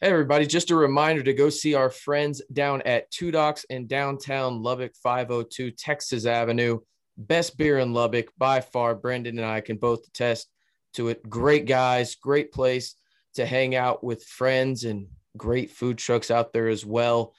Hey, 0.00 0.10
everybody, 0.10 0.46
just 0.46 0.70
a 0.70 0.76
reminder 0.76 1.24
to 1.24 1.34
go 1.34 1.50
see 1.50 1.74
our 1.74 1.90
friends 1.90 2.40
down 2.52 2.82
at 2.82 3.10
Two 3.10 3.32
Docs 3.32 3.64
in 3.64 3.88
downtown 3.88 4.62
Lubbock, 4.62 4.94
502 4.94 5.72
Texas 5.72 6.24
Avenue. 6.24 6.78
Best 7.16 7.58
beer 7.58 7.80
in 7.80 7.92
Lubbock 7.92 8.28
by 8.38 8.60
far. 8.60 8.94
Brendan 8.94 9.38
and 9.38 9.46
I 9.46 9.60
can 9.60 9.76
both 9.76 10.06
attest 10.06 10.50
to 10.94 11.08
it. 11.08 11.28
Great 11.28 11.66
guys, 11.66 12.14
great 12.14 12.52
place 12.52 12.94
to 13.34 13.44
hang 13.44 13.74
out 13.74 14.04
with 14.04 14.22
friends, 14.22 14.84
and 14.84 15.08
great 15.36 15.72
food 15.72 15.98
trucks 15.98 16.30
out 16.30 16.52
there 16.52 16.68
as 16.68 16.86
well. 16.86 17.34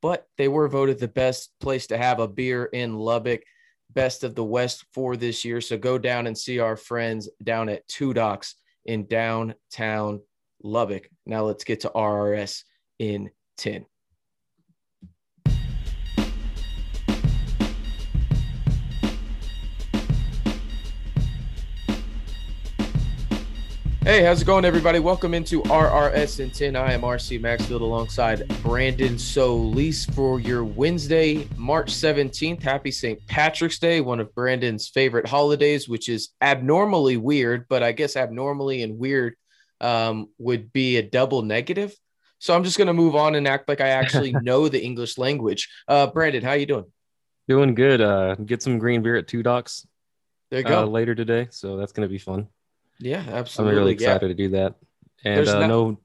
But 0.00 0.26
they 0.38 0.48
were 0.48 0.68
voted 0.68 0.98
the 0.98 1.08
best 1.08 1.52
place 1.60 1.88
to 1.88 1.98
have 1.98 2.20
a 2.20 2.26
beer 2.26 2.64
in 2.64 2.96
Lubbock, 2.96 3.42
best 3.90 4.24
of 4.24 4.34
the 4.34 4.44
West 4.44 4.86
for 4.94 5.14
this 5.14 5.44
year. 5.44 5.60
So 5.60 5.76
go 5.76 5.98
down 5.98 6.26
and 6.26 6.38
see 6.38 6.58
our 6.58 6.78
friends 6.78 7.28
down 7.44 7.68
at 7.68 7.86
Two 7.86 8.14
Docs 8.14 8.54
in 8.86 9.04
downtown 9.04 10.22
Lubbock. 10.66 11.08
Now 11.24 11.44
let's 11.44 11.64
get 11.64 11.80
to 11.80 11.90
RRS 11.94 12.64
in 12.98 13.30
10. 13.58 13.86
Hey, 24.02 24.22
how's 24.22 24.40
it 24.40 24.44
going, 24.44 24.64
everybody? 24.64 25.00
Welcome 25.00 25.34
into 25.34 25.62
RRS 25.62 26.38
in 26.38 26.50
10. 26.50 26.76
I 26.76 26.92
am 26.92 27.02
RC 27.02 27.40
Maxfield 27.40 27.82
alongside 27.82 28.46
Brandon 28.62 29.18
Solis 29.18 30.04
for 30.04 30.38
your 30.38 30.64
Wednesday, 30.64 31.48
March 31.56 31.92
17th. 31.92 32.62
Happy 32.62 32.92
St. 32.92 33.24
Patrick's 33.26 33.80
Day, 33.80 34.00
one 34.00 34.20
of 34.20 34.32
Brandon's 34.32 34.86
favorite 34.86 35.26
holidays, 35.26 35.88
which 35.88 36.08
is 36.08 36.28
abnormally 36.40 37.16
weird, 37.16 37.66
but 37.68 37.82
I 37.82 37.90
guess 37.90 38.14
abnormally 38.14 38.84
and 38.84 38.96
weird 38.96 39.34
um, 39.80 40.28
would 40.38 40.72
be 40.72 40.96
a 40.96 41.02
double 41.02 41.42
negative. 41.42 41.94
So 42.38 42.54
I'm 42.54 42.64
just 42.64 42.76
going 42.76 42.88
to 42.88 42.94
move 42.94 43.16
on 43.16 43.34
and 43.34 43.48
act 43.48 43.68
like 43.68 43.80
I 43.80 43.88
actually 43.88 44.32
know 44.42 44.68
the 44.68 44.82
English 44.82 45.18
language. 45.18 45.68
Uh, 45.88 46.06
Brandon, 46.06 46.42
how 46.42 46.52
you 46.52 46.66
doing? 46.66 46.84
Doing 47.48 47.74
good. 47.74 48.00
Uh, 48.00 48.34
get 48.34 48.62
some 48.62 48.78
green 48.78 49.02
beer 49.02 49.16
at 49.16 49.28
Two 49.28 49.42
Docs. 49.42 49.86
There 50.50 50.60
you 50.60 50.64
go. 50.64 50.82
Uh, 50.82 50.86
later 50.86 51.14
today, 51.14 51.48
so 51.50 51.76
that's 51.76 51.92
going 51.92 52.06
to 52.06 52.12
be 52.12 52.18
fun. 52.18 52.48
Yeah, 52.98 53.24
absolutely. 53.28 53.72
I'm 53.72 53.78
really 53.78 53.92
excited 53.92 54.22
yeah. 54.22 54.28
to 54.28 54.34
do 54.34 54.48
that. 54.50 54.74
And 55.24 55.48
uh, 55.48 55.66
no, 55.66 55.98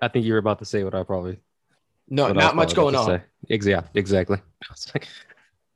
I 0.00 0.08
think 0.08 0.24
you 0.24 0.32
were 0.32 0.38
about 0.38 0.60
to 0.60 0.64
say 0.64 0.84
what 0.84 0.94
I 0.94 1.02
probably. 1.02 1.38
No, 2.08 2.32
not 2.32 2.56
much 2.56 2.74
going 2.74 2.94
on. 2.94 3.22
Exactly. 3.48 3.92
Exactly. 3.94 4.38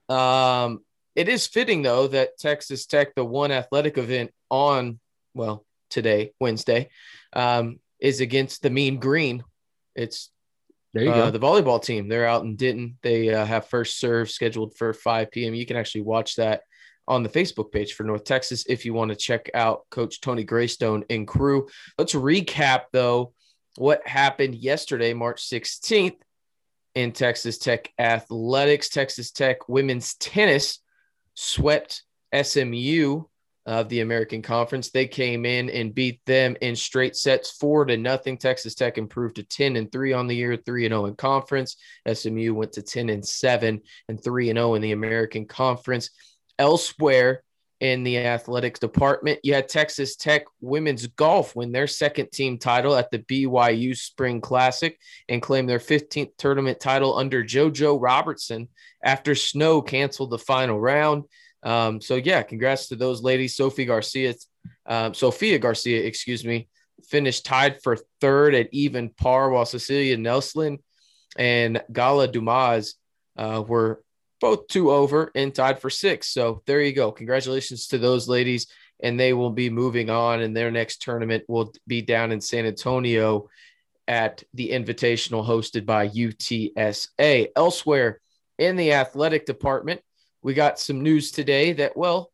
um, 0.08 0.80
it 1.14 1.28
is 1.28 1.46
fitting 1.46 1.83
though 1.83 2.08
that 2.08 2.38
Texas 2.38 2.86
Tech, 2.86 3.14
the 3.14 3.24
one 3.24 3.52
athletic 3.52 3.98
event 3.98 4.33
on 4.50 4.98
well 5.34 5.64
today, 5.92 6.32
Wednesday, 6.40 6.88
um, 7.32 7.78
is 8.00 8.20
against 8.20 8.62
the 8.62 8.70
Mean 8.70 8.98
Green. 8.98 9.44
It's 9.94 10.30
there 10.94 11.04
you 11.04 11.12
uh, 11.12 11.14
go. 11.14 11.30
The 11.30 11.38
volleyball 11.38 11.82
team. 11.82 12.08
They're 12.08 12.26
out 12.26 12.44
in 12.44 12.56
Denton. 12.56 12.98
They 13.02 13.32
uh, 13.32 13.44
have 13.44 13.68
first 13.68 13.98
serve 13.98 14.30
scheduled 14.30 14.76
for 14.76 14.92
5 14.92 15.30
p.m. 15.30 15.54
You 15.54 15.66
can 15.66 15.76
actually 15.76 16.02
watch 16.02 16.36
that 16.36 16.62
on 17.08 17.22
the 17.22 17.28
Facebook 17.28 17.72
page 17.72 17.94
for 17.94 18.04
North 18.04 18.24
Texas 18.24 18.64
if 18.68 18.84
you 18.84 18.94
want 18.94 19.10
to 19.10 19.16
check 19.16 19.50
out 19.54 19.82
Coach 19.90 20.20
Tony 20.20 20.44
Greystone 20.44 21.04
and 21.10 21.26
crew. 21.26 21.68
Let's 21.98 22.14
recap 22.14 22.82
though 22.92 23.32
what 23.77 24.06
happened 24.06 24.54
yesterday, 24.54 25.14
March 25.14 25.42
16th, 25.42 26.16
in 26.94 27.12
Texas 27.12 27.58
Tech 27.58 27.90
athletics. 27.98 28.88
Texas 28.88 29.30
Tech 29.30 29.68
women's 29.68 30.14
tennis 30.14 30.80
swept 31.34 32.02
SMU 32.34 33.24
of 33.66 33.88
the 33.88 34.00
American 34.00 34.42
Conference. 34.42 34.91
They 34.91 35.06
came 35.06 35.44
in 35.46 35.70
and 35.70 35.94
beat 35.94 36.20
them 36.27 36.56
in 36.60 36.74
straight 36.74 37.16
sets, 37.16 37.50
four 37.50 37.84
to 37.84 37.96
nothing. 37.96 38.36
Texas 38.36 38.74
Tech 38.74 38.98
improved 38.98 39.36
to 39.36 39.44
10 39.44 39.77
and 39.77 39.91
three 39.91 40.12
on 40.12 40.27
the 40.27 40.36
year, 40.36 40.56
three 40.56 40.84
and 40.84 40.92
0 40.92 41.06
in 41.06 41.14
conference. 41.14 41.77
SMU 42.12 42.55
went 42.55 42.72
to 42.72 42.83
10 42.83 43.08
and 43.08 43.27
seven 43.27 43.80
and 44.08 44.22
three 44.22 44.50
and 44.50 44.58
0 44.58 44.74
in 44.74 44.83
the 44.83 44.92
American 44.92 45.46
Conference. 45.46 46.11
Elsewhere 46.58 47.42
in 47.83 48.05
the 48.05 48.18
athletics 48.18 48.78
department, 48.78 49.40
you 49.42 49.55
had 49.55 49.68
Texas 49.68 50.14
Tech 50.14 50.44
women's 50.61 51.08
golf 51.08 51.56
win 51.56 51.73
their 51.73 51.89
second 51.89 52.30
team 52.30 52.56
title 52.56 52.94
at 52.94 53.11
the 53.11 53.18
BYU 53.18 53.96
Spring 53.96 54.40
Classic 54.40 54.96
and 55.29 55.42
claim 55.42 55.67
their 55.67 55.80
15th 55.80 56.30
tournament 56.39 56.79
title 56.79 57.17
under 57.17 57.42
JoJo 57.42 57.98
Robertson 58.00 58.68
after 59.02 59.34
snow 59.34 59.83
canceled 59.83 60.30
the 60.30 60.39
final 60.39 60.79
round. 60.79 61.24
Um, 61.62 62.00
so 62.00 62.17
yeah, 62.17 62.42
congrats 62.42 62.89
to 62.89 62.96
those 62.96 63.23
ladies. 63.23 63.56
Sophie 63.56 63.84
Garcia, 63.84 64.34
um, 64.86 65.14
Sophia 65.14 65.58
Garcia, 65.58 66.02
excuse 66.05 66.45
me, 66.45 66.68
finished 67.08 67.45
tied 67.45 67.83
for 67.83 67.98
third 68.20 68.55
at 68.55 68.68
even 68.73 69.11
par, 69.11 69.50
while 69.50 69.67
Cecilia 69.67 70.17
Nelson 70.17 70.78
and 71.36 71.83
Gala 71.92 72.28
Dumas 72.28 72.95
uh, 73.36 73.62
were 73.67 74.02
both 74.40 74.67
two 74.67 74.90
over 74.90 75.30
and 75.34 75.55
tied 75.55 75.78
for 75.78 75.89
six. 75.89 76.28
So 76.28 76.62
there 76.67 76.80
you 76.80 76.92
go. 76.92 77.12
Congratulations 77.12 77.86
to 77.89 77.98
those 77.98 78.29
ladies. 78.29 78.67
And 79.05 79.18
they 79.18 79.33
will 79.33 79.50
be 79.50 79.68
moving 79.68 80.11
on, 80.11 80.42
and 80.42 80.56
their 80.56 80.70
next 80.70 81.02
tournament 81.02 81.42
will 81.48 81.73
be 81.89 82.02
down 82.02 82.30
in 82.30 82.40
San 82.40 82.67
Antonio 82.67 83.48
at 84.06 84.44
the 84.55 84.70
Invitational 84.70 85.44
hosted 85.44 85.84
by 85.84 86.08
UTSA. 86.08 87.48
Elsewhere 87.56 88.20
in 88.58 88.77
the 88.77 88.92
athletic 88.92 89.44
department, 89.44 90.02
we 90.42 90.55
got 90.55 90.79
some 90.79 91.03
news 91.03 91.30
today 91.30 91.73
that, 91.75 91.97
well, 91.97 92.30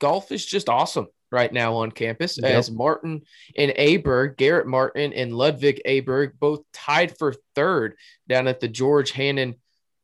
golf 0.00 0.32
is 0.32 0.44
just 0.44 0.68
awesome 0.68 1.08
right 1.32 1.52
now 1.52 1.74
on 1.74 1.90
campus 1.90 2.38
yep. 2.38 2.52
as 2.52 2.70
Martin 2.70 3.22
and 3.56 3.72
Aberg, 3.72 4.36
Garrett 4.36 4.66
Martin 4.66 5.12
and 5.12 5.34
Ludvig 5.34 5.80
Aberg, 5.86 6.32
both 6.38 6.62
tied 6.72 7.16
for 7.18 7.34
third 7.54 7.96
down 8.28 8.46
at 8.46 8.60
the 8.60 8.68
George 8.68 9.10
Hannon 9.10 9.56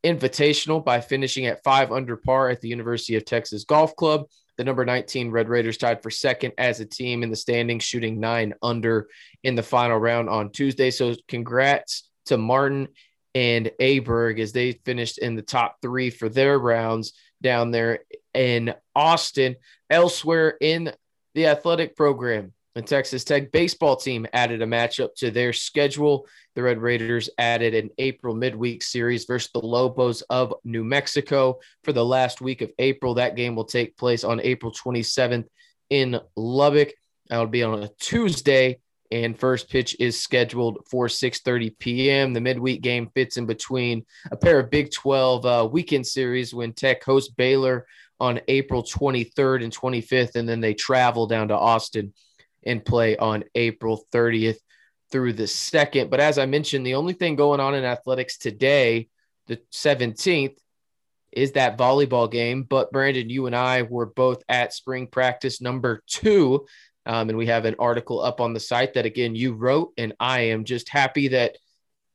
Invitational 0.05 0.85
by 0.85 1.01
finishing 1.01 1.47
at 1.47 1.63
five 1.63 1.93
under 1.93 2.17
par 2.17 2.51
at 2.51 2.61
the 2.61 2.69
University 2.69 3.15
of 3.15 3.25
Texas 3.25 3.63
Golf 3.65 3.95
Club. 3.95 4.27
The 4.59 4.65
number 4.65 4.85
19 4.85 5.31
Red 5.31 5.49
Raiders 5.49 5.77
tied 5.77 6.03
for 6.03 6.11
second 6.11 6.55
as 6.59 6.81
a 6.81 6.85
team 6.85 7.23
in 7.23 7.31
the 7.31 7.37
standings, 7.37 7.85
shooting 7.85 8.19
nine 8.19 8.53
under 8.63 9.09
in 9.45 9.55
the 9.55 9.63
final 9.63 9.97
round 9.97 10.29
on 10.29 10.51
Tuesday. 10.51 10.91
So, 10.91 11.15
congrats 11.29 12.11
to 12.27 12.37
Martin 12.37 12.89
and 13.35 13.71
Aberg 13.81 14.39
as 14.41 14.53
they 14.53 14.73
finished 14.73 15.19
in 15.19 15.35
the 15.35 15.43
top 15.43 15.77
three 15.81 16.11
for 16.11 16.29
their 16.29 16.59
rounds 16.59 17.13
down 17.43 17.71
there 17.71 18.01
in 18.35 18.75
Austin. 18.95 19.57
Elsewhere 19.91 20.57
in 20.61 20.93
the 21.35 21.47
athletic 21.47 21.97
program, 21.97 22.53
the 22.75 22.83
Texas 22.83 23.25
Tech 23.25 23.53
baseball 23.53 23.97
team 23.97 24.27
added 24.33 24.63
a 24.63 24.67
matchup 24.67 25.15
to 25.17 25.31
their 25.31 25.53
schedule. 25.53 26.27
The 26.55 26.63
Red 26.63 26.79
Raiders 26.79 27.29
added 27.37 27.75
an 27.75 27.91
April 27.99 28.35
midweek 28.35 28.83
series 28.83 29.27
versus 29.27 29.51
the 29.53 29.61
Lobos 29.61 30.23
of 30.23 30.55
New 30.65 30.83
Mexico 30.83 31.59
for 31.85 31.93
the 31.93 32.05
last 32.05 32.41
week 32.41 32.63
of 32.63 32.73
April. 32.79 33.15
That 33.15 33.37
game 33.37 33.55
will 33.55 33.65
take 33.65 33.97
place 33.99 34.25
on 34.25 34.41
April 34.41 34.73
27th 34.73 35.47
in 35.91 36.19
Lubbock. 36.35 36.93
That'll 37.29 37.47
be 37.47 37.63
on 37.63 37.83
a 37.83 37.91
Tuesday, 38.01 38.81
and 39.13 39.39
first 39.39 39.69
pitch 39.69 39.95
is 40.01 40.19
scheduled 40.19 40.87
for 40.91 41.07
6:30 41.07 41.79
p.m. 41.79 42.33
The 42.33 42.41
midweek 42.41 42.81
game 42.81 43.11
fits 43.15 43.37
in 43.37 43.45
between 43.45 44.07
a 44.31 44.37
pair 44.37 44.59
of 44.59 44.71
Big 44.71 44.91
12 44.91 45.45
uh, 45.45 45.69
weekend 45.71 46.07
series 46.07 46.55
when 46.55 46.73
Tech 46.73 47.05
hosts 47.05 47.33
Baylor 47.33 47.87
on 48.19 48.41
April 48.49 48.83
23rd 48.83 49.65
and 49.65 49.77
25th, 49.77 50.37
and 50.37 50.49
then 50.49 50.61
they 50.61 50.73
travel 50.73 51.27
down 51.27 51.49
to 51.49 51.57
Austin 51.57 52.15
and 52.65 52.85
play 52.85 53.17
on 53.17 53.45
April 53.55 54.07
30th 54.13 54.59
through 55.11 55.35
the 55.35 55.43
2nd. 55.43 56.09
But 56.09 56.21
as 56.21 56.39
I 56.39 56.47
mentioned, 56.47 56.87
the 56.87 56.95
only 56.95 57.13
thing 57.13 57.37
going 57.37 57.61
on 57.61 57.75
in 57.75 57.85
athletics 57.85 58.39
today, 58.39 59.09
the 59.47 59.61
17th, 59.73 60.57
is 61.33 61.53
that 61.53 61.77
volleyball 61.77 62.31
game. 62.31 62.63
But 62.63 62.93
Brandon, 62.93 63.29
you 63.29 63.47
and 63.47 63.57
I 63.57 63.83
were 63.83 64.07
both 64.07 64.43
at 64.49 64.73
spring 64.73 65.07
practice 65.07 65.61
number 65.61 66.03
two. 66.07 66.67
Um, 67.05 67.29
and 67.29 67.39
we 67.39 67.47
have 67.47 67.65
an 67.65 67.77
article 67.79 68.21
up 68.21 68.41
on 68.41 68.53
the 68.53 68.61
site 68.61 68.95
that, 68.95 69.07
again, 69.07 69.35
you 69.35 69.55
wrote. 69.55 69.93
And 69.99 70.15
I 70.21 70.41
am 70.41 70.65
just 70.65 70.89
happy 70.89 71.29
that 71.29 71.57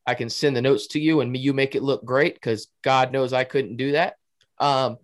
I 0.05 0.15
can 0.15 0.29
send 0.29 0.55
the 0.55 0.61
notes 0.61 0.87
to 0.87 0.99
you 0.99 1.19
and 1.19 1.35
you 1.35 1.53
make 1.53 1.75
it 1.75 1.83
look 1.83 2.05
great 2.05 2.33
because 2.33 2.67
God 2.83 3.11
knows 3.11 3.33
I 3.33 3.43
couldn't 3.43 3.75
do 3.75 3.91
that. 3.91 4.15
Um, 4.59 4.97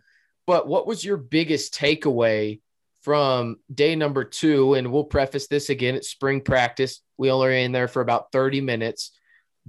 but 0.48 0.68
what 0.68 0.88
was 0.88 1.04
your 1.04 1.18
biggest 1.18 1.74
takeaway 1.74 2.62
from 3.04 3.58
day 3.74 3.96
number 3.96 4.24
two, 4.24 4.75
and 4.75 4.92
we'll 4.92 5.04
preface 5.04 5.48
this 5.48 5.69
again 5.69 5.96
it's 5.96 6.10
spring 6.10 6.40
practice. 6.42 7.02
We 7.18 7.30
only 7.30 7.48
were 7.48 7.54
in 7.54 7.74
there 7.74 7.90
for 7.90 8.02
about 8.02 8.31
30 8.31 8.62
minutes, 8.62 9.12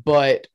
but 0.03 0.47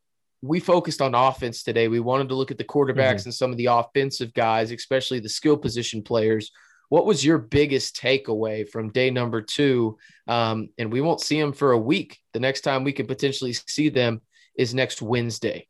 we 0.42 0.62
focused 0.62 1.02
on 1.02 1.14
offense 1.14 1.64
today. 1.64 1.90
We 1.90 2.00
wanted 2.00 2.30
to 2.30 2.36
look 2.36 2.52
at 2.52 2.58
the 2.58 2.64
quarterbacks 2.64 2.96
mm-hmm. 2.96 3.28
and 3.28 3.34
some 3.34 3.52
of 3.52 3.58
the 3.58 3.66
offensive 3.66 4.34
guys, 4.34 4.72
especially 4.72 5.20
the 5.20 5.28
skill 5.28 5.58
position 5.58 6.02
players. 6.02 6.52
What 6.90 7.06
was 7.06 7.24
your 7.24 7.38
biggest 7.38 7.96
takeaway 7.96 8.68
from 8.68 8.92
day 8.92 9.12
number 9.12 9.42
two? 9.42 9.98
Um, 10.28 10.70
and 10.78 10.92
we 10.92 11.02
won't 11.02 11.22
see 11.22 11.40
them 11.40 11.54
for 11.54 11.72
a 11.72 11.78
week. 11.78 12.20
The 12.34 12.40
next 12.40 12.62
time 12.62 12.84
we 12.84 12.94
can 12.94 13.08
potentially 13.08 13.54
see 13.54 13.90
them 13.90 14.22
is 14.56 14.74
next 14.74 15.02
Wednesday. 15.02 15.68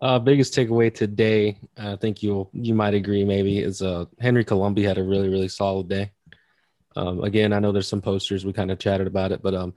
Uh, 0.00 0.18
biggest 0.18 0.54
takeaway 0.54 0.92
today, 0.92 1.58
I 1.78 1.96
think 1.96 2.22
you'll 2.22 2.50
you 2.52 2.74
might 2.74 2.92
agree 2.92 3.24
maybe 3.24 3.60
is 3.60 3.80
uh 3.80 4.04
Henry 4.20 4.44
Colombi 4.44 4.82
had 4.82 4.98
a 4.98 5.02
really 5.02 5.30
really 5.30 5.48
solid 5.48 5.88
day. 5.88 6.12
Um, 6.96 7.22
again, 7.22 7.52
I 7.52 7.60
know 7.60 7.72
there's 7.72 7.88
some 7.88 8.02
posters 8.02 8.44
we 8.44 8.52
kind 8.52 8.70
of 8.70 8.78
chatted 8.78 9.06
about 9.06 9.32
it, 9.32 9.42
but 9.42 9.54
um, 9.54 9.74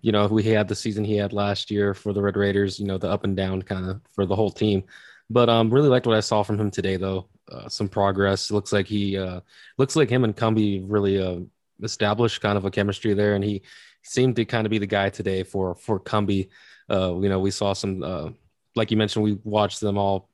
you 0.00 0.12
know, 0.12 0.26
we 0.26 0.42
had 0.44 0.68
the 0.68 0.74
season 0.74 1.04
he 1.04 1.16
had 1.16 1.32
last 1.32 1.70
year 1.70 1.92
for 1.92 2.12
the 2.12 2.22
Red 2.22 2.36
Raiders, 2.36 2.78
you 2.78 2.86
know, 2.86 2.98
the 2.98 3.10
up 3.10 3.24
and 3.24 3.36
down 3.36 3.62
kind 3.62 3.90
of 3.90 4.00
for 4.14 4.26
the 4.26 4.36
whole 4.36 4.50
team. 4.50 4.84
But 5.30 5.48
um, 5.48 5.70
really 5.70 5.88
liked 5.88 6.06
what 6.06 6.16
I 6.16 6.20
saw 6.20 6.42
from 6.42 6.58
him 6.58 6.70
today, 6.70 6.96
though. 6.96 7.28
Uh, 7.50 7.68
some 7.68 7.88
progress. 7.88 8.50
looks 8.50 8.72
like 8.72 8.86
he 8.86 9.16
uh, 9.16 9.40
looks 9.78 9.96
like 9.96 10.10
him 10.10 10.24
and 10.24 10.36
Cumbie 10.36 10.84
really 10.86 11.20
uh, 11.20 11.40
established 11.82 12.40
kind 12.40 12.58
of 12.58 12.64
a 12.64 12.70
chemistry 12.70 13.14
there, 13.14 13.34
and 13.34 13.44
he 13.44 13.62
seemed 14.02 14.36
to 14.36 14.44
kind 14.44 14.66
of 14.66 14.70
be 14.70 14.78
the 14.78 14.86
guy 14.86 15.10
today 15.10 15.42
for 15.42 15.74
for 15.74 15.98
Cumbie. 15.98 16.48
Uh, 16.90 17.18
you 17.20 17.28
know, 17.28 17.38
we 17.38 17.50
saw 17.50 17.72
some, 17.72 18.02
uh, 18.02 18.30
like 18.74 18.90
you 18.90 18.96
mentioned, 18.96 19.22
we 19.22 19.38
watched 19.44 19.80
them 19.80 19.98
all. 19.98 20.28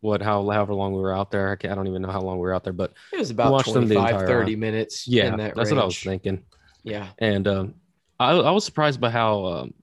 What, 0.00 0.22
how, 0.22 0.48
however 0.48 0.74
long 0.74 0.92
we 0.92 1.00
were 1.00 1.12
out 1.12 1.32
there. 1.32 1.50
I, 1.50 1.68
I 1.68 1.74
don't 1.74 1.88
even 1.88 2.02
know 2.02 2.10
how 2.10 2.20
long 2.20 2.36
we 2.36 2.42
were 2.42 2.54
out 2.54 2.62
there, 2.62 2.72
but 2.72 2.92
it 3.12 3.18
was 3.18 3.30
about 3.30 3.64
25, 3.64 4.26
30 4.26 4.54
minutes. 4.54 5.08
Yeah, 5.08 5.30
that 5.30 5.56
that's 5.56 5.56
range. 5.56 5.72
what 5.72 5.82
I 5.82 5.84
was 5.84 5.98
thinking. 5.98 6.44
Yeah. 6.84 7.08
And 7.18 7.48
um, 7.48 7.74
I, 8.20 8.30
I 8.30 8.50
was 8.52 8.64
surprised 8.64 9.00
by 9.00 9.10
how, 9.10 9.44
um, 9.44 9.74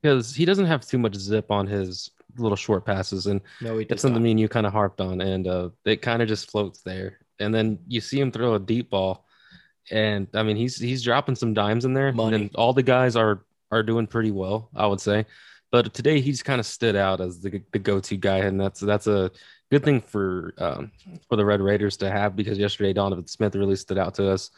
because 0.00 0.34
he 0.34 0.44
doesn't 0.44 0.66
have 0.66 0.86
too 0.86 0.98
much 0.98 1.16
zip 1.16 1.50
on 1.50 1.66
his 1.66 2.10
little 2.36 2.56
short 2.56 2.84
passes, 2.84 3.26
and 3.26 3.40
no, 3.60 3.78
he 3.78 3.84
that's 3.84 4.02
something 4.02 4.22
me 4.22 4.30
and 4.32 4.40
you 4.40 4.48
kind 4.48 4.66
of 4.66 4.72
harped 4.72 5.00
on, 5.00 5.20
and 5.20 5.46
uh, 5.46 5.70
it 5.84 6.02
kind 6.02 6.22
of 6.22 6.28
just 6.28 6.50
floats 6.50 6.82
there. 6.82 7.18
And 7.40 7.54
then 7.54 7.78
you 7.88 8.00
see 8.00 8.20
him 8.20 8.30
throw 8.30 8.54
a 8.54 8.60
deep 8.60 8.90
ball, 8.90 9.26
and 9.90 10.28
I 10.34 10.42
mean 10.42 10.56
he's 10.56 10.78
he's 10.78 11.02
dropping 11.02 11.34
some 11.34 11.54
dimes 11.54 11.84
in 11.84 11.94
there, 11.94 12.12
Money. 12.12 12.36
and 12.36 12.54
all 12.54 12.72
the 12.72 12.82
guys 12.82 13.16
are 13.16 13.44
are 13.70 13.82
doing 13.82 14.06
pretty 14.06 14.30
well, 14.30 14.70
I 14.74 14.86
would 14.86 15.00
say. 15.00 15.26
But 15.70 15.94
today 15.94 16.20
he's 16.20 16.42
kind 16.42 16.60
of 16.60 16.66
stood 16.66 16.96
out 16.96 17.22
as 17.22 17.40
the, 17.40 17.62
the 17.72 17.78
go-to 17.78 18.16
guy, 18.16 18.38
and 18.38 18.60
that's 18.60 18.80
that's 18.80 19.06
a 19.06 19.30
good 19.70 19.82
thing 19.82 20.00
for 20.02 20.54
um, 20.58 20.92
for 21.28 21.36
the 21.36 21.44
Red 21.44 21.60
Raiders 21.60 21.96
to 21.98 22.10
have 22.10 22.36
because 22.36 22.58
yesterday 22.58 22.92
Donovan 22.92 23.26
Smith 23.26 23.56
really 23.56 23.76
stood 23.76 23.98
out 23.98 24.14
to 24.16 24.30
us. 24.30 24.50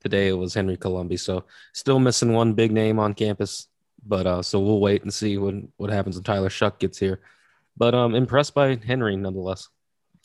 Today 0.00 0.28
it 0.28 0.32
was 0.38 0.54
Henry 0.54 0.76
Colombi, 0.76 1.16
so 1.16 1.44
still 1.74 1.98
missing 1.98 2.32
one 2.32 2.54
big 2.54 2.72
name 2.72 2.98
on 2.98 3.14
campus 3.14 3.66
but 4.06 4.26
uh, 4.26 4.42
so 4.42 4.60
we'll 4.60 4.80
wait 4.80 5.02
and 5.02 5.12
see 5.12 5.38
what 5.38 5.54
what 5.76 5.90
happens 5.90 6.16
when 6.16 6.24
Tyler 6.24 6.48
Shough 6.48 6.78
gets 6.78 6.98
here. 6.98 7.20
But 7.76 7.94
um, 7.94 8.14
impressed 8.14 8.54
by 8.54 8.76
Henry 8.76 9.16
nonetheless. 9.16 9.68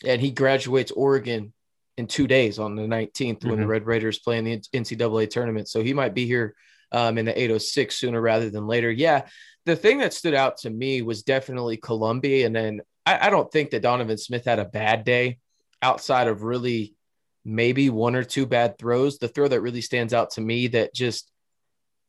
And 0.04 0.22
he 0.22 0.32
graduates 0.32 0.92
Oregon 0.92 1.54
in 1.98 2.08
two 2.08 2.28
days 2.28 2.60
on 2.60 2.76
the 2.76 2.84
19th 2.84 3.12
mm-hmm. 3.12 3.50
when 3.50 3.58
the 3.58 3.64
mm-hmm. 3.64 3.72
Red 3.72 3.86
Raiders 3.86 4.20
play 4.20 4.38
in 4.38 4.46
the 4.46 4.60
NCAA 4.60 5.30
tournament. 5.30 5.70
So 5.70 5.82
he 5.82 5.94
might 5.94 6.14
be 6.14 6.26
here 6.26 6.56
um, 6.92 7.18
in 7.18 7.26
the 7.26 7.38
806 7.38 7.96
sooner 7.96 8.20
rather 8.20 8.50
than 8.50 8.68
later. 8.68 8.92
Yeah, 8.92 9.24
the 9.66 9.76
thing 9.76 10.00
that 10.00 10.14
stood 10.14 10.34
out 10.34 10.58
to 10.60 10.70
me 10.70 11.02
was 11.02 11.24
definitely 11.24 11.78
Colombi. 11.78 12.44
And 12.44 12.56
then 12.56 12.82
I, 13.06 13.28
I 13.28 13.30
don't 13.30 13.52
think 13.52 13.72
that 13.72 13.82
Donovan 13.82 14.18
Smith 14.18 14.46
had 14.46 14.60
a 14.60 14.66
bad 14.66 15.04
day 15.04 15.40
outside 15.82 16.28
of 16.28 16.44
really 16.44 16.96
maybe 17.44 17.90
one 17.90 18.16
or 18.16 18.24
two 18.24 18.46
bad 18.46 18.78
throws. 18.78 19.18
The 19.18 19.28
throw 19.28 19.48
that 19.48 19.62
really 19.62 19.82
stands 19.82 20.14
out 20.14 20.32
to 20.32 20.42
me 20.42 20.68
that 20.68 20.94
just 20.94 21.32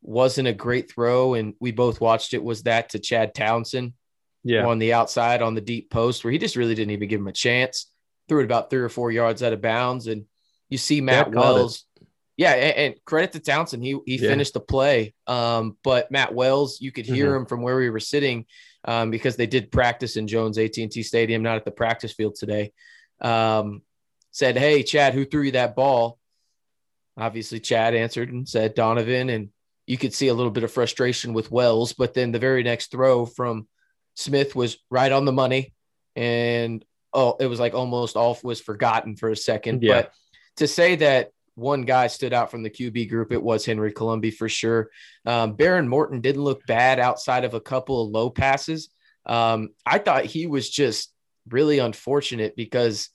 wasn't 0.06 0.49
a 0.49 0.53
great 0.53 0.91
throw, 0.91 1.35
and 1.35 1.55
we 1.61 1.73
both 1.73 2.00
watched 2.00 2.35
it. 2.35 2.43
Was 2.43 2.62
that 2.62 2.91
to 2.91 2.99
Chad 2.99 3.35
Townsend? 3.35 3.94
Yeah, 4.44 4.64
on 4.64 4.79
the 4.79 4.93
outside 4.93 5.43
on 5.43 5.55
the 5.55 5.61
deep 5.61 5.91
post 5.91 6.23
where 6.23 6.31
he 6.31 6.38
just 6.38 6.55
really 6.55 6.76
didn't 6.76 6.93
even 6.93 7.08
give 7.08 7.20
him 7.20 7.26
a 7.26 7.32
chance. 7.32 7.91
Threw 8.29 8.41
it 8.41 8.44
about 8.44 8.70
three 8.70 8.81
or 8.81 8.88
four 8.88 9.11
yards 9.11 9.43
out 9.43 9.53
of 9.53 9.61
bounds, 9.61 10.06
and 10.06 10.25
you 10.69 10.79
see 10.79 11.00
Matt 11.00 11.32
Wells. 11.32 11.85
Yeah, 12.37 12.53
and, 12.53 12.76
and, 12.76 13.05
credit 13.05 13.32
to 13.32 13.41
Townsend, 13.41 13.82
he 13.82 13.99
he 14.06 14.17
yeah. 14.17 14.29
finished 14.29 14.55
the 14.55 14.61
play. 14.61 15.14
Um, 15.26 15.76
but 15.82 16.11
Matt 16.11 16.35
Wells, 16.35 16.81
you 16.81 16.93
could 16.93 17.06
hear 17.06 17.29
mm-hmm. 17.29 17.37
him 17.37 17.47
from 17.47 17.62
where 17.62 17.76
we 17.76 17.91
were 17.91 17.99
sitting, 17.99 18.44
um, 18.85 19.11
because 19.11 19.37
they 19.37 19.47
did 19.47 19.73
practice 19.73 20.17
in 20.17 20.29
Jones 20.29 20.59
AT 20.59 20.76
and 20.76 20.93
T 20.93 21.02
Stadium, 21.02 21.43
not 21.43 21.56
at 21.56 21.64
the 21.64 21.70
practice 21.70 22.12
field 22.12 22.37
today. 22.37 22.73
Um, 23.20 23.82
said, 24.31 24.56
"Hey, 24.56 24.82
Chad, 24.82 25.14
who 25.14 25.25
threw 25.25 25.43
you 25.43 25.52
that 25.52 25.75
ball?" 25.75 26.19
Obviously, 27.17 27.59
Chad 27.59 27.94
answered 27.94 28.31
and 28.31 28.47
said 28.47 28.75
Donovan, 28.75 29.31
and 29.31 29.49
you 29.87 29.97
could 29.97 30.15
see 30.15 30.29
a 30.29 30.35
little 30.35 30.50
bit 30.50 30.65
of 30.65 30.73
frustration 30.73 31.33
with 31.33 31.50
Wells, 31.50 31.93
but 31.93 32.15
then 32.15 32.33
the 32.33 32.38
very 32.38 32.62
next 32.62 32.91
throw 32.91 33.25
from 33.25 33.69
Smith 34.15 34.56
was 34.56 34.79
right 34.91 35.12
on 35.12 35.25
the 35.25 35.33
money. 35.33 35.75
And 36.17 36.85
oh, 37.12 37.37
it 37.38 37.47
was 37.47 37.61
like 37.61 37.75
almost 37.75 38.17
all 38.17 38.38
was 38.43 38.61
forgotten 38.61 39.17
for 39.17 39.31
a 39.31 39.37
second. 39.37 39.83
Yeah. 39.83 40.03
But 40.03 40.12
to 40.56 40.67
say 40.67 40.97
that 40.97 41.31
one 41.55 41.83
guy 41.83 42.09
stood 42.09 42.33
out 42.33 42.50
from 42.50 42.62
the 42.62 42.71
QB 42.71 43.09
group, 43.09 43.33
it 43.33 43.43
was 43.43 43.65
Henry 43.65 43.93
Colombi 43.93 44.31
for 44.31 44.49
sure. 44.49 44.91
Um, 45.25 45.56
Behren 45.56 45.87
Morton 45.87 46.21
didn't 46.21 46.43
look 46.43 46.67
bad 46.67 46.99
outside 46.99 47.44
of 47.44 47.55
a 47.55 47.61
couple 47.61 48.03
of 48.03 48.11
low 48.11 48.31
passes. 48.31 48.88
Um, 49.25 49.71
I 49.85 49.99
thought 49.99 50.25
he 50.25 50.47
was 50.47 50.69
just 50.69 51.12
really 51.49 51.79
unfortunate 51.79 52.56
because 52.56 53.09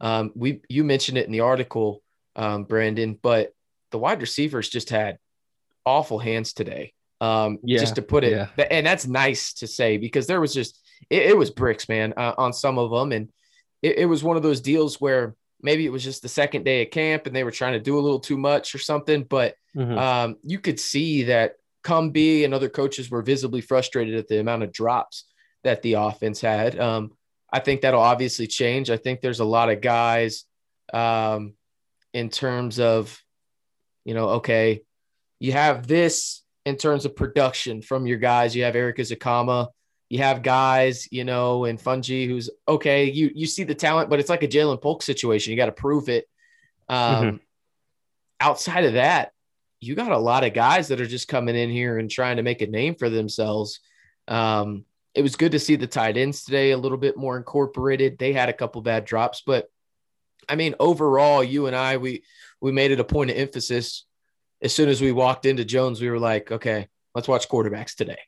um, 0.00 0.32
we 0.34 0.60
you 0.68 0.84
mentioned 0.84 1.18
it 1.18 1.26
in 1.26 1.32
the 1.32 1.40
article, 1.40 2.02
um, 2.34 2.64
Brandon, 2.64 3.18
but 3.20 3.52
the 3.90 3.98
wide 3.98 4.20
receivers 4.20 4.68
just 4.68 4.90
had 4.90 5.18
awful 5.86 6.18
hands 6.18 6.52
today. 6.52 6.92
Um, 7.20 7.58
yeah, 7.62 7.78
just 7.78 7.94
to 7.94 8.02
put 8.02 8.24
it, 8.24 8.32
yeah. 8.32 8.64
and 8.70 8.86
that's 8.86 9.06
nice 9.06 9.54
to 9.54 9.66
say 9.66 9.96
because 9.96 10.26
there 10.26 10.40
was 10.40 10.52
just 10.52 10.78
it, 11.08 11.22
it 11.22 11.36
was 11.36 11.50
bricks, 11.50 11.88
man, 11.88 12.12
uh, 12.14 12.34
on 12.36 12.52
some 12.52 12.78
of 12.78 12.90
them, 12.90 13.12
and 13.12 13.30
it, 13.80 13.98
it, 13.98 14.06
was 14.06 14.22
one 14.22 14.36
of 14.36 14.42
those 14.42 14.60
deals 14.60 15.00
where 15.00 15.34
maybe 15.62 15.86
it 15.86 15.92
was 15.92 16.04
just 16.04 16.20
the 16.22 16.28
second 16.28 16.64
day 16.64 16.82
of 16.82 16.90
camp 16.90 17.26
and 17.26 17.34
they 17.34 17.44
were 17.44 17.50
trying 17.50 17.72
to 17.72 17.80
do 17.80 17.98
a 17.98 18.00
little 18.00 18.20
too 18.20 18.36
much 18.36 18.74
or 18.74 18.78
something, 18.78 19.24
but 19.24 19.54
mm-hmm. 19.74 19.96
um, 19.96 20.36
you 20.42 20.58
could 20.58 20.78
see 20.78 21.24
that 21.24 21.54
Cumbie 21.82 22.44
and 22.44 22.52
other 22.52 22.68
coaches 22.68 23.10
were 23.10 23.22
visibly 23.22 23.60
frustrated 23.60 24.16
at 24.16 24.28
the 24.28 24.40
amount 24.40 24.62
of 24.62 24.72
drops 24.72 25.24
that 25.64 25.82
the 25.82 25.94
offense 25.94 26.40
had. 26.40 26.78
Um, 26.78 27.12
I 27.52 27.60
think 27.60 27.80
that'll 27.80 28.00
obviously 28.00 28.46
change. 28.46 28.90
I 28.90 28.96
think 28.96 29.20
there's 29.20 29.40
a 29.40 29.44
lot 29.44 29.70
of 29.70 29.80
guys 29.80 30.44
um, 30.92 31.54
in 32.12 32.28
terms 32.28 32.80
of, 32.80 33.20
you 34.04 34.14
know, 34.14 34.28
okay, 34.30 34.82
you 35.38 35.52
have 35.52 35.86
this 35.86 36.42
in 36.64 36.76
terms 36.76 37.04
of 37.04 37.16
production 37.16 37.82
from 37.82 38.06
your 38.06 38.18
guys. 38.18 38.54
You 38.54 38.64
have 38.64 38.76
Erik 38.76 38.96
Ezukanma. 38.96 39.68
You 40.08 40.18
have 40.18 40.42
guys, 40.42 41.08
you 41.10 41.24
know, 41.24 41.64
and 41.64 41.80
Fungi, 41.80 42.26
who's 42.26 42.48
okay. 42.68 43.10
You 43.10 43.30
you 43.34 43.46
see 43.46 43.64
the 43.64 43.74
talent, 43.74 44.08
but 44.08 44.20
it's 44.20 44.30
like 44.30 44.44
a 44.44 44.48
Jalen 44.48 44.80
Polk 44.80 45.02
situation. 45.02 45.50
You 45.50 45.56
got 45.56 45.66
to 45.66 45.72
prove 45.72 46.08
it. 46.08 46.28
Um, 46.88 47.24
mm-hmm. 47.24 47.36
Outside 48.38 48.84
of 48.84 48.92
that, 48.94 49.32
you 49.80 49.94
got 49.94 50.12
a 50.12 50.18
lot 50.18 50.44
of 50.44 50.54
guys 50.54 50.88
that 50.88 51.00
are 51.00 51.06
just 51.06 51.28
coming 51.28 51.56
in 51.56 51.70
here 51.70 51.98
and 51.98 52.10
trying 52.10 52.36
to 52.36 52.42
make 52.42 52.62
a 52.62 52.66
name 52.66 52.94
for 52.94 53.10
themselves. 53.10 53.80
Um, 54.28 54.84
it 55.14 55.22
was 55.22 55.36
good 55.36 55.52
to 55.52 55.58
see 55.58 55.76
the 55.76 55.86
tight 55.86 56.16
ends 56.16 56.44
today 56.44 56.70
a 56.70 56.78
little 56.78 56.98
bit 56.98 57.16
more 57.16 57.36
incorporated. 57.36 58.18
They 58.18 58.32
had 58.32 58.48
a 58.48 58.52
couple 58.52 58.82
bad 58.82 59.04
drops, 59.06 59.42
but 59.44 59.68
I 60.48 60.54
mean, 60.54 60.74
overall, 60.78 61.42
you 61.42 61.66
and 61.66 61.74
I, 61.74 61.96
we 61.96 62.22
we 62.60 62.72
made 62.72 62.90
it 62.92 63.00
a 63.00 63.04
point 63.04 63.30
of 63.30 63.36
emphasis 63.36 64.04
as 64.62 64.74
soon 64.74 64.88
as 64.88 65.00
we 65.00 65.12
walked 65.12 65.46
into 65.46 65.64
Jones, 65.64 66.00
we 66.00 66.10
were 66.10 66.18
like, 66.18 66.50
okay, 66.50 66.88
let's 67.14 67.28
watch 67.28 67.48
quarterbacks 67.48 67.94
today. 67.94 68.18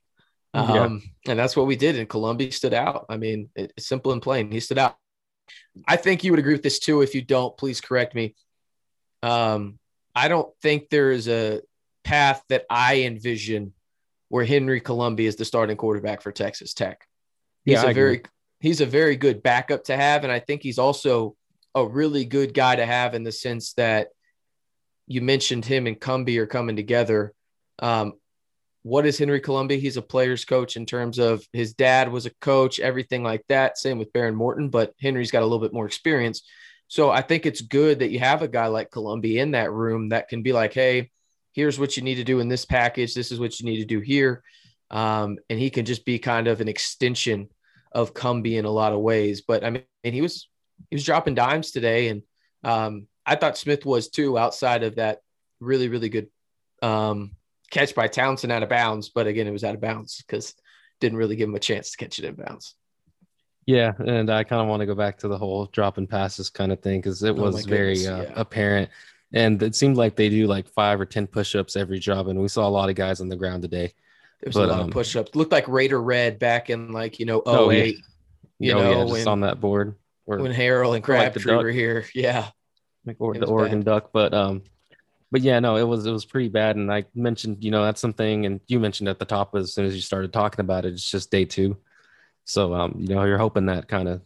Yeah. 0.54 0.84
Um, 0.84 1.02
and 1.26 1.38
that's 1.38 1.56
what 1.56 1.66
we 1.66 1.76
did. 1.76 1.96
And 1.96 2.08
Colombi 2.08 2.50
stood 2.50 2.74
out. 2.74 3.06
I 3.08 3.16
mean, 3.16 3.50
it's 3.54 3.86
simple 3.86 4.12
and 4.12 4.22
plain. 4.22 4.50
He 4.50 4.60
stood 4.60 4.78
out. 4.78 4.96
I 5.86 5.96
think 5.96 6.24
you 6.24 6.32
would 6.32 6.38
agree 6.38 6.54
with 6.54 6.62
this 6.62 6.78
too. 6.78 7.02
If 7.02 7.14
you 7.14 7.22
don't, 7.22 7.56
please 7.56 7.80
correct 7.80 8.14
me. 8.14 8.34
Um, 9.22 9.78
I 10.14 10.28
don't 10.28 10.52
think 10.62 10.88
there 10.88 11.12
is 11.12 11.28
a 11.28 11.60
path 12.04 12.42
that 12.48 12.64
I 12.68 13.02
envision 13.02 13.72
where 14.28 14.44
Henry 14.44 14.80
Colombi 14.80 15.26
is 15.26 15.36
the 15.36 15.44
starting 15.44 15.76
quarterback 15.76 16.22
for 16.22 16.32
Texas 16.32 16.74
Tech. 16.74 17.06
He's 17.64 17.82
yeah, 17.82 17.90
a 17.90 17.94
very 17.94 18.22
he's 18.60 18.80
a 18.80 18.86
very 18.86 19.16
good 19.16 19.42
backup 19.42 19.84
to 19.84 19.96
have, 19.96 20.24
and 20.24 20.32
I 20.32 20.40
think 20.40 20.62
he's 20.62 20.78
also 20.78 21.36
a 21.74 21.86
really 21.86 22.24
good 22.24 22.54
guy 22.54 22.76
to 22.76 22.84
have 22.84 23.14
in 23.14 23.22
the 23.22 23.32
sense 23.32 23.74
that 23.74 24.08
you 25.08 25.22
mentioned 25.22 25.64
him 25.64 25.86
and 25.86 25.98
Cumbie 25.98 26.38
are 26.38 26.46
coming 26.46 26.76
together. 26.76 27.32
Um, 27.80 28.12
what 28.82 29.06
is 29.06 29.18
Henry 29.18 29.40
Colombi? 29.40 29.80
He's 29.80 29.96
a 29.96 30.02
player's 30.02 30.44
coach 30.44 30.76
in 30.76 30.86
terms 30.86 31.18
of 31.18 31.44
his 31.52 31.74
dad 31.74 32.12
was 32.12 32.26
a 32.26 32.34
coach, 32.40 32.78
everything 32.78 33.22
like 33.22 33.42
that. 33.48 33.78
Same 33.78 33.98
with 33.98 34.12
Behren 34.12 34.34
Morton, 34.34 34.68
but 34.68 34.92
Henry's 35.00 35.30
got 35.30 35.42
a 35.42 35.46
little 35.46 35.58
bit 35.58 35.72
more 35.72 35.86
experience. 35.86 36.42
So 36.86 37.10
I 37.10 37.22
think 37.22 37.44
it's 37.44 37.60
good 37.60 37.98
that 37.98 38.10
you 38.10 38.20
have 38.20 38.42
a 38.42 38.48
guy 38.48 38.66
like 38.66 38.90
Colombi 38.90 39.38
in 39.38 39.52
that 39.52 39.72
room 39.72 40.10
that 40.10 40.28
can 40.28 40.42
be 40.42 40.52
like, 40.52 40.72
hey, 40.72 41.10
here's 41.52 41.78
what 41.78 41.96
you 41.96 42.02
need 42.02 42.16
to 42.16 42.24
do 42.24 42.40
in 42.40 42.48
this 42.48 42.64
package. 42.64 43.14
This 43.14 43.32
is 43.32 43.40
what 43.40 43.58
you 43.58 43.66
need 43.66 43.78
to 43.78 43.84
do 43.84 44.00
here. 44.00 44.42
Um, 44.90 45.38
and 45.50 45.58
he 45.58 45.70
can 45.70 45.84
just 45.84 46.04
be 46.04 46.18
kind 46.18 46.48
of 46.48 46.60
an 46.60 46.68
extension 46.68 47.48
of 47.92 48.14
Cumbie 48.14 48.58
in 48.58 48.64
a 48.64 48.70
lot 48.70 48.92
of 48.92 49.00
ways. 49.00 49.42
But 49.42 49.64
I 49.64 49.70
mean, 49.70 49.82
he 50.02 50.22
was 50.22 50.48
he 50.90 50.96
was 50.96 51.04
dropping 51.04 51.34
dimes 51.34 51.72
today, 51.72 52.08
and 52.08 52.22
um, 52.62 53.06
I 53.28 53.36
thought 53.36 53.58
Smith 53.58 53.84
was 53.84 54.08
too, 54.08 54.38
outside 54.38 54.82
of 54.82 54.96
that 54.96 55.20
really, 55.60 55.88
really 55.88 56.08
good 56.08 56.28
um, 56.82 57.32
catch 57.70 57.94
by 57.94 58.08
Townsend 58.08 58.52
out 58.52 58.62
of 58.62 58.70
bounds. 58.70 59.10
But 59.10 59.26
again, 59.26 59.46
it 59.46 59.52
was 59.52 59.64
out 59.64 59.74
of 59.74 59.80
bounds 59.82 60.22
because 60.26 60.54
didn't 60.98 61.18
really 61.18 61.36
give 61.36 61.48
him 61.48 61.54
a 61.54 61.60
chance 61.60 61.90
to 61.90 61.96
catch 61.98 62.18
it 62.18 62.24
in 62.24 62.34
bounds. 62.34 62.74
Yeah, 63.66 63.92
and 63.98 64.30
I 64.30 64.44
kind 64.44 64.62
of 64.62 64.68
want 64.68 64.80
to 64.80 64.86
go 64.86 64.94
back 64.94 65.18
to 65.18 65.28
the 65.28 65.36
whole 65.36 65.66
dropping 65.66 66.06
passes 66.06 66.48
kind 66.48 66.72
of 66.72 66.80
thing 66.80 67.00
because 67.00 67.22
it 67.22 67.38
oh 67.38 67.42
was 67.42 67.66
very 67.66 68.06
uh, 68.06 68.22
yeah. 68.22 68.32
apparent, 68.34 68.88
and 69.34 69.62
it 69.62 69.74
seemed 69.74 69.98
like 69.98 70.16
they 70.16 70.30
do 70.30 70.46
like 70.46 70.66
five 70.70 70.98
or 70.98 71.04
ten 71.04 71.26
push-ups 71.26 71.76
every 71.76 71.98
drop, 71.98 72.28
and 72.28 72.40
we 72.40 72.48
saw 72.48 72.66
a 72.66 72.70
lot 72.70 72.88
of 72.88 72.94
guys 72.94 73.20
on 73.20 73.28
the 73.28 73.36
ground 73.36 73.60
today. 73.60 73.92
There 74.40 74.46
was 74.46 74.54
but, 74.54 74.70
a 74.70 74.72
lot 74.72 74.80
um, 74.80 74.86
of 74.86 74.92
push-ups. 74.94 75.34
Looked 75.34 75.52
like 75.52 75.68
Raider 75.68 76.00
Red 76.00 76.38
back 76.38 76.70
in 76.70 76.92
like 76.92 77.18
you 77.20 77.26
know 77.26 77.42
oh, 77.44 77.70
08, 77.70 77.96
yeah. 77.96 78.02
You 78.58 78.72
oh, 78.72 78.82
know, 78.82 78.90
yeah, 78.90 79.02
just 79.02 79.12
when, 79.12 79.28
on 79.28 79.40
that 79.40 79.60
board 79.60 79.96
when 80.24 80.52
Harrell 80.52 80.94
and 80.94 81.04
Crabtree 81.04 81.52
like 81.52 81.62
were 81.62 81.70
here. 81.70 82.06
Yeah, 82.14 82.48
or 83.18 83.34
the 83.34 83.46
Oregon 83.46 83.80
bad. 83.80 83.86
Duck. 83.86 84.10
But 84.12 84.34
um, 84.34 84.62
but 85.30 85.40
yeah, 85.40 85.60
no, 85.60 85.76
it 85.76 85.82
was 85.82 86.06
it 86.06 86.12
was 86.12 86.24
pretty 86.24 86.48
bad. 86.48 86.76
And 86.76 86.92
I 86.92 87.04
mentioned, 87.14 87.62
you 87.62 87.70
know, 87.70 87.84
that's 87.84 88.00
something, 88.00 88.46
and 88.46 88.60
you 88.66 88.80
mentioned 88.80 89.08
at 89.08 89.18
the 89.18 89.24
top 89.24 89.54
as 89.54 89.74
soon 89.74 89.86
as 89.86 89.94
you 89.94 90.00
started 90.00 90.32
talking 90.32 90.60
about 90.60 90.84
it, 90.84 90.94
it's 90.94 91.10
just 91.10 91.30
day 91.30 91.44
two. 91.44 91.76
So 92.44 92.74
um, 92.74 92.96
you 92.98 93.14
know, 93.14 93.24
you're 93.24 93.38
hoping 93.38 93.66
that 93.66 93.88
kind 93.88 94.08
of 94.08 94.22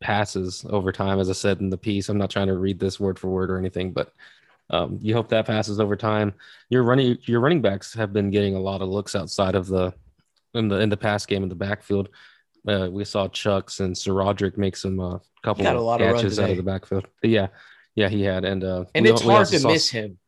passes 0.00 0.64
over 0.68 0.92
time, 0.92 1.18
as 1.18 1.30
I 1.30 1.34
said 1.34 1.60
in 1.60 1.70
the 1.70 1.76
piece. 1.76 2.08
I'm 2.08 2.18
not 2.18 2.30
trying 2.30 2.48
to 2.48 2.56
read 2.56 2.80
this 2.80 2.98
word 2.98 3.18
for 3.18 3.28
word 3.28 3.50
or 3.50 3.58
anything, 3.58 3.92
but 3.92 4.12
um, 4.70 4.98
you 5.02 5.14
hope 5.14 5.28
that 5.28 5.46
passes 5.46 5.80
over 5.80 5.96
time. 5.96 6.32
Your 6.70 6.82
running 6.82 7.18
your 7.22 7.40
running 7.40 7.62
backs 7.62 7.94
have 7.94 8.12
been 8.12 8.30
getting 8.30 8.54
a 8.54 8.60
lot 8.60 8.82
of 8.82 8.88
looks 8.88 9.14
outside 9.14 9.54
of 9.54 9.66
the 9.66 9.92
in 10.54 10.68
the 10.68 10.80
in 10.80 10.88
the 10.88 10.96
pass 10.96 11.26
game 11.26 11.42
in 11.42 11.48
the 11.48 11.54
backfield. 11.54 12.08
Uh, 12.66 12.88
we 12.90 13.04
saw 13.04 13.28
Chucks 13.28 13.80
and 13.80 13.94
SaRodorick 13.94 14.56
make 14.56 14.76
some 14.76 15.00
uh, 15.00 15.18
couple 15.42 15.66
of 15.90 15.98
catches 15.98 16.38
of 16.38 16.44
out 16.44 16.50
of 16.50 16.56
the 16.56 16.62
backfield. 16.62 17.06
But 17.20 17.30
yeah, 17.30 17.48
yeah, 17.94 18.08
he 18.08 18.22
had, 18.22 18.44
and 18.44 18.64
uh, 18.64 18.84
and 18.94 19.06
it's 19.06 19.22
hard 19.22 19.48
to 19.48 19.58
saw, 19.58 19.68
miss 19.68 19.90
him. 19.90 20.18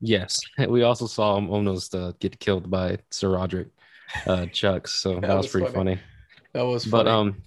Yes, 0.00 0.40
we 0.68 0.82
also 0.82 1.06
saw 1.06 1.36
him 1.36 1.50
almost 1.50 1.94
uh, 1.94 2.12
get 2.20 2.38
killed 2.38 2.70
by 2.70 2.98
SaRodorick 3.10 3.70
uh, 4.26 4.46
Chucks, 4.46 4.92
so 4.92 5.14
that, 5.20 5.22
that 5.22 5.36
was, 5.36 5.44
was, 5.44 5.52
pretty 5.52 5.66
funny. 5.66 5.94
funny. 5.96 6.00
That 6.52 6.64
was, 6.64 6.84
funny. 6.84 7.04
but 7.04 7.10
um, 7.10 7.42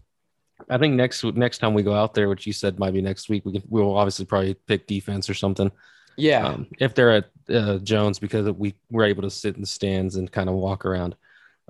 I 0.69 0.77
think 0.77 0.95
next 0.95 1.24
next 1.24 1.59
time 1.59 1.74
we 1.74 1.83
go 1.83 1.93
out 1.93 2.13
there, 2.13 2.29
which 2.29 2.47
you 2.47 2.53
said 2.53 2.79
might 2.79 2.93
be 2.93 3.01
next 3.01 3.29
week, 3.29 3.45
we 3.45 3.53
can 3.53 3.63
we'll 3.69 3.97
obviously 3.97 4.25
probably 4.25 4.53
pick 4.53 4.88
defense 4.88 5.29
or 5.29 5.33
something. 5.33 5.71
Yeah, 6.17 6.47
um, 6.47 6.67
if 6.79 6.95
they're 6.95 7.12
at 7.12 7.29
uh, 7.50 7.77
Jones 7.79 8.19
because 8.19 8.50
we 8.51 8.74
were 8.89 9.03
able 9.03 9.24
to 9.24 9.29
sit 9.29 9.55
in 9.55 9.62
the 9.62 9.67
stands 9.67 10.15
and 10.15 10.31
kind 10.31 10.50
of 10.50 10.55
walk 10.55 10.85
around 10.85 11.15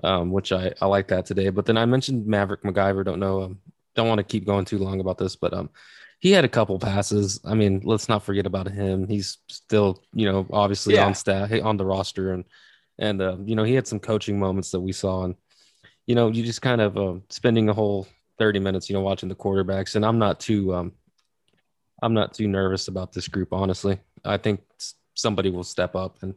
um, 0.04 0.30
which 0.30 0.52
I, 0.52 0.72
I 0.80 0.86
like 0.86 1.08
that 1.08 1.26
today. 1.26 1.48
But 1.50 1.66
then 1.66 1.76
I 1.76 1.84
mentioned 1.86 2.26
Maverick 2.26 2.62
McIvor. 2.62 3.04
Don't 3.04 3.20
know, 3.20 3.42
um, 3.42 3.58
don't 3.94 4.08
want 4.08 4.18
to 4.18 4.24
keep 4.24 4.46
going 4.46 4.64
too 4.64 4.78
long 4.78 5.00
about 5.00 5.18
this, 5.18 5.36
but 5.36 5.54
um, 5.54 5.70
he 6.18 6.30
had 6.30 6.44
a 6.44 6.48
couple 6.48 6.78
passes. 6.78 7.40
I 7.44 7.54
mean, 7.54 7.82
let's 7.84 8.08
not 8.08 8.22
forget 8.22 8.46
about 8.46 8.68
him. 8.68 9.06
He's 9.08 9.38
still, 9.48 10.02
you 10.12 10.30
know, 10.30 10.46
obviously 10.52 10.94
yeah. 10.94 11.06
on 11.06 11.14
staff, 11.14 11.52
on 11.62 11.76
the 11.76 11.84
roster, 11.84 12.32
and 12.32 12.44
and 12.98 13.20
uh, 13.20 13.36
you 13.44 13.54
know, 13.56 13.64
he 13.64 13.74
had 13.74 13.86
some 13.86 14.00
coaching 14.00 14.38
moments 14.38 14.70
that 14.70 14.80
we 14.80 14.92
saw, 14.92 15.24
and 15.24 15.34
you 16.06 16.14
know, 16.14 16.28
you 16.28 16.42
just 16.42 16.62
kind 16.62 16.80
of 16.80 16.96
uh, 16.96 17.14
spending 17.30 17.68
a 17.68 17.74
whole 17.74 18.06
thirty 18.38 18.58
minutes, 18.58 18.88
you 18.88 18.94
know, 18.94 19.02
watching 19.02 19.28
the 19.28 19.34
quarterbacks, 19.34 19.94
and 19.96 20.04
I'm 20.04 20.18
not 20.18 20.40
too, 20.40 20.74
um, 20.74 20.92
I'm 22.02 22.14
not 22.14 22.34
too 22.34 22.48
nervous 22.48 22.88
about 22.88 23.12
this 23.12 23.28
group, 23.28 23.52
honestly. 23.52 23.98
I 24.24 24.38
think 24.38 24.60
somebody 25.14 25.50
will 25.50 25.64
step 25.64 25.94
up 25.94 26.22
and 26.22 26.34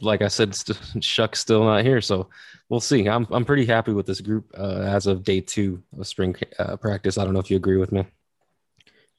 like 0.00 0.22
I 0.22 0.28
said, 0.28 0.54
st- 0.54 0.78
Shough's 1.04 1.38
still 1.38 1.64
not 1.64 1.84
here, 1.84 2.00
so 2.00 2.28
we'll 2.68 2.80
see. 2.80 3.08
I'm 3.08 3.26
I'm 3.30 3.44
pretty 3.44 3.66
happy 3.66 3.92
with 3.92 4.06
this 4.06 4.20
group 4.20 4.50
uh, 4.58 4.80
as 4.80 5.06
of 5.06 5.22
day 5.22 5.40
two 5.40 5.82
of 5.98 6.06
spring 6.06 6.36
uh, 6.58 6.76
practice. 6.76 7.18
I 7.18 7.24
don't 7.24 7.34
know 7.34 7.40
if 7.40 7.50
you 7.50 7.56
agree 7.56 7.76
with 7.76 7.92
me. 7.92 8.06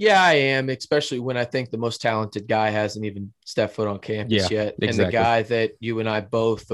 Yeah, 0.02 0.20
I 0.20 0.34
am, 0.34 0.70
especially 0.70 1.20
when 1.20 1.38
I 1.38 1.46
think 1.46 1.70
the 1.70 1.78
most 1.78 2.02
talented 2.02 2.48
guy 2.48 2.72
hasn't 2.72 3.06
even 3.06 3.32
stepped 3.46 3.76
foot 3.76 3.88
on 3.88 4.00
campus 4.00 4.50
yeah, 4.50 4.64
yet, 4.64 4.68
exactly. 4.80 4.88
and 4.88 4.98
the 4.98 5.12
guy 5.12 5.44
that 5.44 5.74
you 5.80 6.00
and 6.00 6.10
I 6.10 6.22
both, 6.22 6.72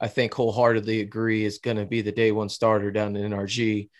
I 0.00 0.08
think, 0.08 0.32
wholeheartedly 0.32 1.02
agree 1.02 1.44
is 1.44 1.58
going 1.58 1.76
to 1.76 1.84
be 1.84 2.00
the 2.00 2.10
day 2.10 2.32
one 2.32 2.48
starter 2.48 2.90
down 2.90 3.16
in 3.16 3.30
NRG, 3.30 3.90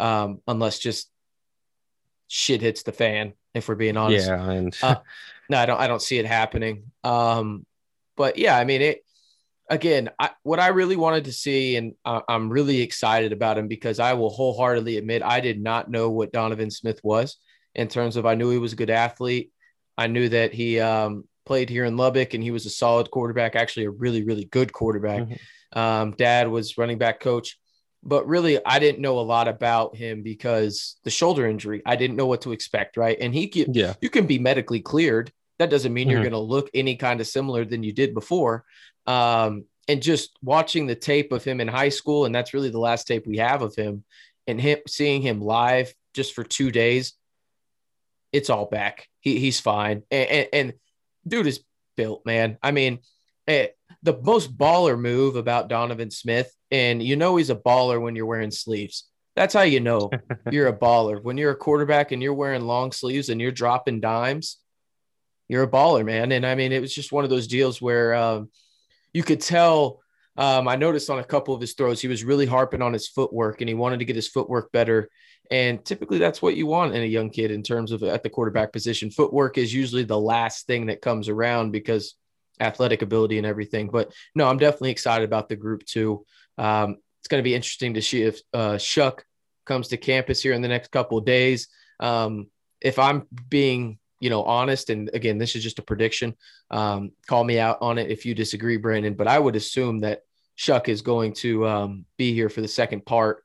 um, 0.00 0.40
unless 0.48 0.78
just 0.78 1.10
shit 2.26 2.62
hits 2.62 2.84
the 2.84 2.92
fan. 2.92 3.34
If 3.52 3.68
we're 3.68 3.74
being 3.74 3.98
honest, 3.98 4.28
yeah, 4.28 4.50
and 4.50 4.74
uh, 4.82 4.96
no, 5.50 5.58
I 5.58 5.66
don't. 5.66 5.78
I 5.78 5.86
don't 5.86 6.00
see 6.00 6.16
it 6.18 6.24
happening. 6.24 6.84
Um, 7.04 7.66
but 8.16 8.38
yeah, 8.38 8.56
I 8.56 8.64
mean, 8.64 8.80
it 8.80 9.04
again, 9.68 10.08
I, 10.18 10.30
what 10.42 10.58
I 10.58 10.68
really 10.68 10.96
wanted 10.96 11.26
to 11.26 11.32
see, 11.32 11.76
and 11.76 11.92
I, 12.02 12.22
I'm 12.30 12.48
really 12.48 12.80
excited 12.80 13.34
about 13.34 13.58
him 13.58 13.68
because 13.68 14.00
I 14.00 14.14
will 14.14 14.30
wholeheartedly 14.30 14.96
admit 14.96 15.22
I 15.22 15.40
did 15.40 15.60
not 15.60 15.90
know 15.90 16.08
what 16.08 16.32
Donovan 16.32 16.70
Smith 16.70 16.98
was 17.04 17.36
in 17.76 17.86
terms 17.86 18.16
of 18.16 18.26
I 18.26 18.34
knew 18.34 18.50
he 18.50 18.58
was 18.58 18.72
a 18.72 18.76
good 18.76 18.90
athlete. 18.90 19.52
I 19.96 20.08
knew 20.08 20.28
that 20.30 20.52
he 20.52 20.80
um, 20.80 21.24
played 21.44 21.70
here 21.70 21.84
in 21.84 21.96
Lubbock 21.96 22.34
and 22.34 22.42
he 22.42 22.50
was 22.50 22.66
a 22.66 22.70
solid 22.70 23.10
quarterback, 23.12 23.54
actually 23.54 23.84
a 23.84 23.90
really, 23.90 24.24
really 24.24 24.44
good 24.46 24.72
quarterback. 24.72 25.22
Mm-hmm. 25.22 25.78
Um, 25.78 26.10
Dad 26.12 26.48
was 26.48 26.76
running 26.76 26.98
back 26.98 27.20
coach, 27.20 27.56
but 28.02 28.26
really 28.26 28.58
I 28.66 28.80
didn't 28.80 29.00
know 29.00 29.20
a 29.20 29.20
lot 29.20 29.46
about 29.46 29.94
him 29.94 30.22
because 30.22 30.96
the 31.04 31.10
shoulder 31.10 31.46
injury. 31.46 31.82
I 31.86 31.94
didn't 31.94 32.16
know 32.16 32.26
what 32.26 32.42
to 32.42 32.52
expect, 32.52 32.96
right? 32.96 33.16
And 33.20 33.32
he, 33.32 33.46
can, 33.46 33.72
yeah, 33.72 33.94
you 34.00 34.10
can 34.10 34.26
be 34.26 34.40
medically 34.40 34.80
cleared 34.80 35.32
that 35.58 35.70
doesn't 35.70 35.92
mean 35.92 36.06
mm-hmm. 36.06 36.12
you're 36.12 36.22
going 36.22 36.32
to 36.32 36.38
look 36.38 36.70
any 36.74 36.96
kind 36.96 37.20
of 37.20 37.26
similar 37.26 37.64
than 37.64 37.82
you 37.82 37.92
did 37.92 38.14
before. 38.14 38.64
Um, 39.06 39.64
and 39.88 40.02
just 40.02 40.36
watching 40.42 40.86
the 40.86 40.94
tape 40.94 41.32
of 41.32 41.44
him 41.44 41.60
in 41.60 41.68
high 41.68 41.90
school, 41.90 42.24
and 42.24 42.34
that's 42.34 42.54
really 42.54 42.70
the 42.70 42.78
last 42.78 43.06
tape 43.06 43.26
we 43.26 43.38
have 43.38 43.62
of 43.62 43.74
him, 43.74 44.04
and 44.46 44.60
him 44.60 44.78
seeing 44.88 45.22
him 45.22 45.40
live 45.40 45.94
just 46.12 46.34
for 46.34 46.44
two 46.44 46.70
days, 46.70 47.14
it's 48.36 48.50
all 48.50 48.66
back. 48.66 49.08
He, 49.20 49.38
he's 49.38 49.60
fine, 49.60 50.02
and, 50.10 50.28
and, 50.28 50.48
and 50.52 50.72
dude 51.26 51.46
is 51.46 51.60
built, 51.96 52.24
man. 52.26 52.58
I 52.62 52.70
mean, 52.70 53.00
eh, 53.48 53.68
the 54.02 54.16
most 54.22 54.56
baller 54.56 54.98
move 54.98 55.36
about 55.36 55.68
Donovan 55.68 56.10
Smith, 56.10 56.52
and 56.70 57.02
you 57.02 57.16
know 57.16 57.36
he's 57.36 57.50
a 57.50 57.56
baller 57.56 58.00
when 58.00 58.14
you're 58.14 58.26
wearing 58.26 58.50
sleeves. 58.50 59.08
That's 59.34 59.54
how 59.54 59.62
you 59.62 59.80
know 59.80 60.10
you're 60.50 60.68
a 60.68 60.76
baller. 60.76 61.22
When 61.22 61.36
you're 61.36 61.52
a 61.52 61.56
quarterback 61.56 62.12
and 62.12 62.22
you're 62.22 62.34
wearing 62.34 62.62
long 62.62 62.92
sleeves 62.92 63.28
and 63.28 63.40
you're 63.40 63.50
dropping 63.50 64.00
dimes, 64.00 64.58
you're 65.48 65.64
a 65.64 65.70
baller, 65.70 66.04
man. 66.04 66.32
And 66.32 66.46
I 66.46 66.54
mean, 66.54 66.72
it 66.72 66.80
was 66.80 66.94
just 66.94 67.12
one 67.12 67.24
of 67.24 67.30
those 67.30 67.46
deals 67.46 67.80
where 67.80 68.14
um, 68.14 68.50
you 69.12 69.22
could 69.22 69.40
tell. 69.40 70.00
Um, 70.36 70.68
I 70.68 70.76
noticed 70.76 71.10
on 71.10 71.18
a 71.18 71.24
couple 71.24 71.54
of 71.54 71.60
his 71.60 71.74
throws, 71.74 72.00
he 72.00 72.08
was 72.08 72.24
really 72.24 72.46
harping 72.46 72.82
on 72.82 72.92
his 72.92 73.08
footwork 73.08 73.60
and 73.60 73.68
he 73.68 73.74
wanted 73.74 73.98
to 74.00 74.04
get 74.04 74.16
his 74.16 74.28
footwork 74.28 74.70
better. 74.72 75.08
And 75.50 75.84
typically, 75.84 76.18
that's 76.18 76.42
what 76.42 76.56
you 76.56 76.66
want 76.66 76.94
in 76.94 77.02
a 77.02 77.06
young 77.06 77.30
kid 77.30 77.50
in 77.50 77.62
terms 77.62 77.92
of 77.92 78.02
at 78.02 78.22
the 78.22 78.30
quarterback 78.30 78.72
position. 78.72 79.10
Footwork 79.10 79.58
is 79.58 79.72
usually 79.72 80.04
the 80.04 80.18
last 80.18 80.66
thing 80.66 80.86
that 80.86 81.00
comes 81.00 81.28
around 81.28 81.70
because 81.70 82.16
athletic 82.60 83.02
ability 83.02 83.38
and 83.38 83.46
everything. 83.46 83.88
But 83.88 84.12
no, 84.34 84.48
I'm 84.48 84.58
definitely 84.58 84.90
excited 84.90 85.24
about 85.24 85.48
the 85.48 85.56
group 85.56 85.84
too. 85.84 86.24
Um, 86.58 86.96
it's 87.20 87.28
going 87.28 87.42
to 87.42 87.48
be 87.48 87.54
interesting 87.54 87.94
to 87.94 88.02
see 88.02 88.22
if 88.22 88.40
uh, 88.52 88.74
Shough 88.74 89.20
comes 89.64 89.88
to 89.88 89.96
campus 89.96 90.42
here 90.42 90.52
in 90.52 90.62
the 90.62 90.68
next 90.68 90.90
couple 90.90 91.18
of 91.18 91.24
days. 91.24 91.68
Um, 92.00 92.48
if 92.80 92.98
I'm 92.98 93.26
being 93.48 93.98
you 94.20 94.30
know, 94.30 94.42
honest, 94.44 94.90
and 94.90 95.10
again, 95.12 95.38
this 95.38 95.56
is 95.56 95.62
just 95.62 95.78
a 95.78 95.82
prediction. 95.82 96.34
Um, 96.70 97.12
call 97.26 97.44
me 97.44 97.58
out 97.58 97.78
on 97.80 97.98
it 97.98 98.10
if 98.10 98.24
you 98.24 98.34
disagree, 98.34 98.76
Brandon. 98.76 99.14
But 99.14 99.28
I 99.28 99.38
would 99.38 99.56
assume 99.56 100.00
that 100.00 100.22
Shough 100.56 100.88
is 100.88 101.02
going 101.02 101.34
to 101.34 101.66
um, 101.66 102.04
be 102.16 102.32
here 102.32 102.48
for 102.48 102.62
the 102.62 102.68
second 102.68 103.04
part 103.04 103.44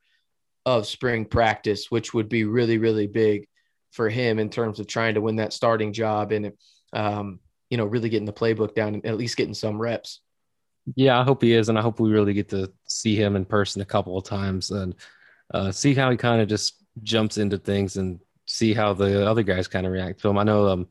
of 0.66 0.88
spring 0.88 1.26
practice, 1.26 1.92
which 1.92 2.14
would 2.14 2.30
be 2.30 2.46
really, 2.46 2.78
really 2.78 3.08
big 3.08 3.48
for 3.92 4.08
him 4.10 4.40
in 4.40 4.50
terms 4.50 4.80
of 4.80 4.88
trying 4.88 5.16
to 5.16 5.22
win 5.22 5.38
that 5.38 5.54
starting 5.54 5.92
job 5.92 6.32
and, 6.32 6.54
um, 6.94 7.40
you 7.70 7.78
know, 7.78 7.86
really 7.86 8.10
getting 8.10 8.26
the 8.26 8.32
playbook 8.34 8.74
down 8.74 8.94
and 8.94 9.06
at 9.06 9.18
least 9.18 9.38
getting 9.38 9.54
some 9.54 9.82
reps. 9.82 10.22
Yeah, 10.96 11.20
I 11.20 11.24
hope 11.24 11.42
he 11.42 11.54
is, 11.54 11.70
and 11.70 11.78
I 11.78 11.82
hope 11.82 12.00
we 12.00 12.10
really 12.10 12.34
get 12.34 12.50
to 12.50 12.72
see 12.86 13.16
him 13.16 13.36
in 13.36 13.46
person 13.46 13.82
a 13.82 13.86
couple 13.86 14.18
of 14.18 14.24
times 14.24 14.72
and 14.72 14.96
uh, 15.54 15.72
see 15.72 15.94
how 15.94 16.10
he 16.10 16.18
kind 16.18 16.42
of 16.42 16.48
just 16.48 16.84
jumps 17.04 17.38
into 17.38 17.58
things 17.58 17.98
and 17.98 18.20
see 18.52 18.74
how 18.74 18.94
the 18.94 19.28
other 19.28 19.44
guys 19.44 19.68
kind 19.68 19.86
of 19.86 19.94
react 19.94 20.20
to 20.22 20.30
him. 20.30 20.38
I 20.38 20.44
know 20.44 20.68
um, 20.68 20.88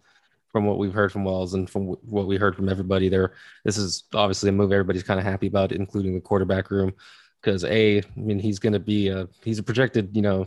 from 0.49 0.65
what 0.65 0.79
we've 0.79 0.95
heard 0.95 1.13
from 1.13 1.25
Wells 1.25 1.55
and 1.55 1.69
from 1.69 1.87
what 1.87 2.27
we 2.27 2.37
heard 2.37 2.57
from 2.57 2.69
everybody 2.69 3.09
there, 3.09 3.35
this 3.65 3.77
is 3.77 4.05
obviously 4.15 4.49
a 4.49 4.53
move 4.53 4.73
everybody's 4.73 5.03
kind 5.03 5.21
of 5.21 5.27
happy 5.27 5.47
about, 5.47 5.73
including 5.73 6.15
the 6.15 6.21
quarterback 6.21 6.71
room, 6.71 6.93
because 7.41 7.65
a, 7.65 7.99
I 7.99 8.05
mean, 8.17 8.39
he's 8.39 8.59
going 8.59 8.73
to 8.73 8.81
be 8.81 9.09
a 9.09 9.29
he's 9.45 9.59
a 9.59 9.63
projected 9.63 10.17
you 10.17 10.23
know 10.23 10.47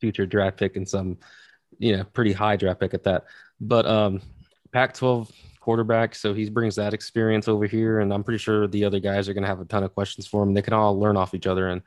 future 0.00 0.26
draft 0.26 0.56
pick 0.56 0.76
and 0.76 0.88
some 0.88 1.18
you 1.78 1.96
know 1.96 2.04
pretty 2.04 2.32
high 2.32 2.56
draft 2.56 2.80
pick 2.80 2.94
at 2.94 3.02
that, 3.04 3.24
but 3.60 3.84
um, 3.84 4.22
Pac-12 4.72 5.30
quarterback, 5.60 6.14
so 6.14 6.34
he 6.34 6.48
brings 6.48 6.76
that 6.76 6.94
experience 6.94 7.48
over 7.48 7.66
here, 7.66 8.00
and 8.00 8.12
I'm 8.12 8.24
pretty 8.24 8.38
sure 8.38 8.66
the 8.66 8.84
other 8.84 9.00
guys 9.00 9.28
are 9.28 9.34
going 9.34 9.42
to 9.42 9.48
have 9.48 9.60
a 9.60 9.64
ton 9.64 9.82
of 9.82 9.94
questions 9.94 10.26
for 10.26 10.42
him. 10.42 10.54
They 10.54 10.62
can 10.62 10.72
all 10.72 10.98
learn 10.98 11.16
off 11.16 11.34
each 11.34 11.46
other 11.46 11.68
and 11.68 11.82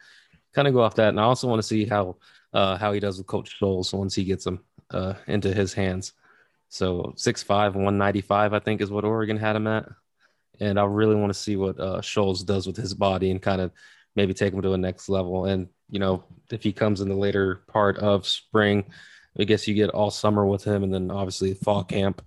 kind 0.56 0.68
of 0.68 0.74
go 0.74 0.82
off 0.82 0.96
that. 0.96 1.10
And 1.10 1.20
I 1.20 1.24
also 1.24 1.48
want 1.48 1.60
to 1.60 1.68
see 1.68 1.86
how 1.86 2.16
uh, 2.54 2.78
how 2.78 2.94
he 2.94 3.00
does 3.00 3.18
with 3.18 3.28
Coach 3.28 3.60
Scholes 3.60 3.94
once 3.94 4.16
he 4.16 4.24
gets 4.24 4.48
him 4.48 4.62
uh, 4.92 5.16
into 5.28 5.54
his 5.54 5.74
hands. 5.74 6.14
So 6.70 7.14
6'5, 7.18 7.48
195, 7.74 8.54
I 8.54 8.60
think 8.60 8.82
is 8.82 8.90
what 8.90 9.06
Oregon 9.06 9.38
had 9.38 9.56
him 9.56 9.68
at. 9.68 9.88
And 10.60 10.80
I 10.80 10.86
really 10.86 11.16
want 11.16 11.34
to 11.34 11.40
see 11.40 11.58
what 11.58 11.80
uh, 11.80 12.00
Scholes 12.02 12.46
does 12.46 12.66
with 12.66 12.78
his 12.78 12.94
body 12.94 13.30
and 13.32 13.42
kind 13.42 13.62
of 13.62 13.72
maybe 14.16 14.34
take 14.34 14.54
him 14.54 14.62
to 14.62 14.74
a 14.74 14.78
next 14.78 15.10
level. 15.10 15.46
And, 15.46 15.68
you 15.90 16.00
know, 16.00 16.24
if 16.50 16.64
he 16.64 16.72
comes 16.72 17.02
in 17.02 17.10
the 17.10 17.16
later 17.16 17.64
part 17.68 17.98
of 17.98 18.26
spring, 18.26 18.86
I 19.38 19.44
guess 19.44 19.68
you 19.68 19.74
get 19.74 19.90
all 19.90 20.12
summer 20.12 20.46
with 20.46 20.64
him 20.64 20.84
and 20.84 20.94
then 20.94 21.12
obviously 21.12 21.54
fall 21.54 21.84
camp. 21.84 22.22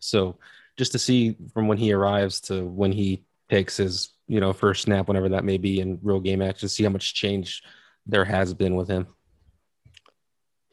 So 0.00 0.38
just 0.76 0.92
to 0.92 0.98
see 0.98 1.36
from 1.54 1.68
when 1.68 1.78
he 1.78 1.92
arrives 1.92 2.40
to 2.42 2.64
when 2.64 2.92
he 2.92 3.24
takes 3.48 3.76
his, 3.76 4.10
you 4.28 4.40
know, 4.40 4.52
first 4.52 4.82
snap, 4.82 5.08
whenever 5.08 5.30
that 5.30 5.44
may 5.44 5.58
be 5.58 5.80
in 5.80 5.98
real 6.02 6.20
game 6.20 6.42
action, 6.42 6.68
see 6.68 6.84
how 6.84 6.90
much 6.90 7.14
change 7.14 7.62
there 8.06 8.24
has 8.24 8.54
been 8.54 8.76
with 8.76 8.88
him. 8.88 9.06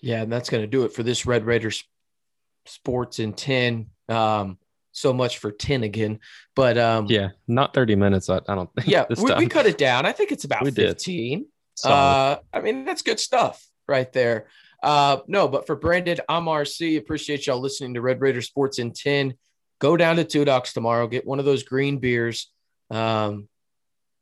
Yeah, 0.02 0.22
and 0.22 0.32
that's 0.32 0.50
going 0.50 0.62
to 0.62 0.68
do 0.68 0.84
it 0.84 0.94
for 0.94 1.04
this 1.04 1.26
Red 1.26 1.46
Raiders 1.46 1.84
Sports 2.66 3.20
in 3.20 3.34
10. 3.34 3.88
Um, 4.10 4.58
so 4.92 5.14
much 5.14 5.40
for 5.40 5.52
10 5.52 5.84
again. 5.84 6.20
But 6.56 6.78
um, 6.78 7.08
yeah, 7.10 7.30
not 7.48 7.74
30 7.74 7.96
minutes. 7.96 8.30
I, 8.30 8.40
I 8.48 8.56
don't 8.56 8.70
think. 8.76 8.88
Yeah, 8.88 9.06
we, 9.18 9.34
we, 9.36 9.48
cut 9.48 9.66
it 9.66 9.78
down. 9.78 10.06
I 10.06 10.12
think 10.12 10.32
it's 10.32 10.44
about 10.44 10.64
we 10.64 10.72
15. 10.72 11.46
Uh, 11.84 12.38
I 12.54 12.62
mean, 12.62 12.86
that's 12.86 13.02
good 13.02 13.20
stuff 13.20 13.66
right 13.88 14.12
there. 14.14 14.48
Uh, 14.84 15.18
no, 15.28 15.48
but 15.48 15.66
for 15.66 15.76
Brandon, 15.76 16.20
I'm 16.30 16.46
RC. 16.46 16.98
Appreciate 16.98 17.48
y'all 17.48 17.60
listening 17.60 17.96
to 17.96 18.02
Red 18.02 18.22
Raider 18.22 18.42
Sports 18.42 18.80
in 18.80 18.92
10. 18.92 19.34
go 19.80 19.98
down 19.98 20.18
to 20.18 20.24
Two 20.24 20.46
Docs 20.46 20.74
tomorrow, 20.74 21.08
get 21.08 21.26
one 21.26 21.40
of 21.40 21.46
those 21.46 21.64
green 21.64 21.98
beers. 21.98 22.52
Um, 22.90 23.48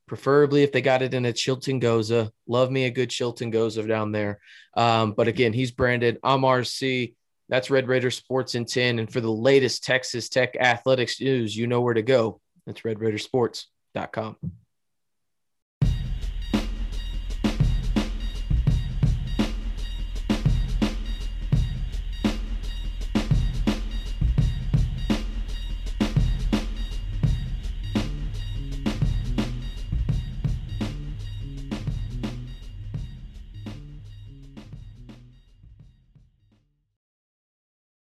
preferably 0.07 0.63
if 0.63 0.71
they 0.71 0.81
got 0.81 1.01
it 1.01 1.13
in 1.13 1.25
a 1.25 1.33
Chilton 1.33 1.79
Gose. 1.79 2.29
Love 2.47 2.71
me 2.71 2.85
a 2.85 2.91
good 2.91 3.09
Chilton 3.09 3.51
Gose 3.51 3.87
down 3.87 4.11
there. 4.11 4.39
Um, 4.75 5.13
but 5.13 5.27
again, 5.27 5.53
he's 5.53 5.71
Brandon. 5.71 6.17
I'm 6.23 6.41
RC. 6.41 7.15
That's 7.49 7.69
Red 7.69 7.87
Raider 7.87 8.11
Sports 8.11 8.55
in 8.55 8.65
10. 8.65 8.99
And 8.99 9.11
for 9.11 9.21
the 9.21 9.31
latest 9.31 9.83
Texas 9.83 10.29
Tech 10.29 10.55
athletics 10.55 11.19
news, 11.19 11.55
you 11.55 11.67
know 11.67 11.81
where 11.81 11.93
to 11.93 12.01
go. 12.01 12.39
That's 12.65 12.81
redraidersports.com. 12.81 14.37